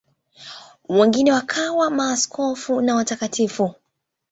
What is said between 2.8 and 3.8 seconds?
na watakatifu.